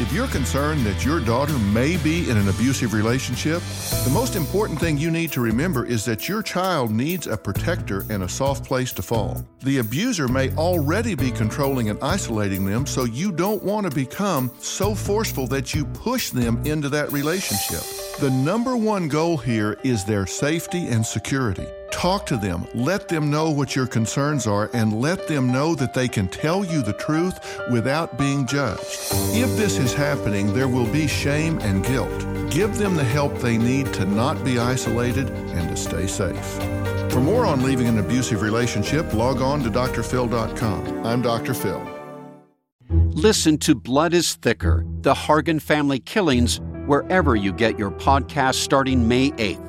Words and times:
If 0.00 0.14
you're 0.14 0.28
concerned 0.28 0.86
that 0.86 1.04
your 1.04 1.20
daughter 1.20 1.52
may 1.58 1.98
be 1.98 2.30
in 2.30 2.38
an 2.38 2.48
abusive 2.48 2.94
relationship, 2.94 3.60
the 4.02 4.10
most 4.10 4.34
important 4.34 4.80
thing 4.80 4.96
you 4.96 5.10
need 5.10 5.30
to 5.32 5.42
remember 5.42 5.84
is 5.84 6.06
that 6.06 6.26
your 6.26 6.42
child 6.42 6.90
needs 6.90 7.26
a 7.26 7.36
protector 7.36 8.06
and 8.08 8.22
a 8.22 8.28
soft 8.28 8.64
place 8.64 8.94
to 8.94 9.02
fall. 9.02 9.44
The 9.62 9.76
abuser 9.76 10.26
may 10.26 10.56
already 10.56 11.14
be 11.14 11.30
controlling 11.30 11.90
and 11.90 12.02
isolating 12.02 12.64
them, 12.64 12.86
so 12.86 13.04
you 13.04 13.30
don't 13.30 13.62
want 13.62 13.90
to 13.90 13.94
become 13.94 14.50
so 14.58 14.94
forceful 14.94 15.46
that 15.48 15.74
you 15.74 15.84
push 15.84 16.30
them 16.30 16.64
into 16.64 16.88
that 16.88 17.12
relationship. 17.12 17.99
The 18.18 18.30
number 18.30 18.76
one 18.76 19.08
goal 19.08 19.38
here 19.38 19.78
is 19.82 20.04
their 20.04 20.26
safety 20.26 20.88
and 20.88 21.06
security. 21.06 21.66
Talk 21.90 22.26
to 22.26 22.36
them, 22.36 22.66
let 22.74 23.08
them 23.08 23.30
know 23.30 23.50
what 23.50 23.74
your 23.74 23.86
concerns 23.86 24.46
are, 24.46 24.68
and 24.74 25.00
let 25.00 25.26
them 25.26 25.50
know 25.50 25.74
that 25.74 25.94
they 25.94 26.06
can 26.06 26.28
tell 26.28 26.62
you 26.62 26.82
the 26.82 26.92
truth 26.94 27.38
without 27.70 28.18
being 28.18 28.46
judged. 28.46 28.84
If 29.32 29.56
this 29.56 29.78
is 29.78 29.94
happening, 29.94 30.52
there 30.52 30.68
will 30.68 30.86
be 30.92 31.06
shame 31.06 31.58
and 31.60 31.82
guilt. 31.84 32.10
Give 32.50 32.76
them 32.76 32.94
the 32.94 33.04
help 33.04 33.38
they 33.38 33.56
need 33.56 33.92
to 33.94 34.04
not 34.04 34.44
be 34.44 34.58
isolated 34.58 35.30
and 35.30 35.70
to 35.70 35.76
stay 35.76 36.06
safe. 36.06 36.46
For 37.10 37.20
more 37.20 37.46
on 37.46 37.62
leaving 37.62 37.86
an 37.86 37.98
abusive 37.98 38.42
relationship, 38.42 39.14
log 39.14 39.40
on 39.40 39.62
to 39.62 39.70
drphil.com. 39.70 41.06
I'm 41.06 41.22
Dr. 41.22 41.54
Phil. 41.54 41.82
Listen 42.90 43.56
to 43.58 43.74
Blood 43.74 44.12
is 44.12 44.34
Thicker 44.34 44.84
The 45.00 45.14
Hargan 45.14 45.60
Family 45.60 46.00
Killings 46.00 46.60
wherever 46.90 47.36
you 47.36 47.52
get 47.52 47.78
your 47.78 47.92
podcast 47.92 48.56
starting 48.56 49.06
May 49.06 49.30
8th. 49.30 49.64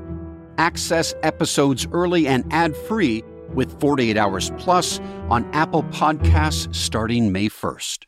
Access 0.58 1.14
episodes 1.22 1.88
early 1.92 2.28
and 2.28 2.52
ad 2.52 2.76
free 2.76 3.24
with 3.54 3.80
48 3.80 4.18
Hours 4.18 4.52
Plus 4.58 5.00
on 5.30 5.48
Apple 5.54 5.84
Podcasts 5.84 6.74
starting 6.74 7.32
May 7.32 7.48
1st. 7.48 8.06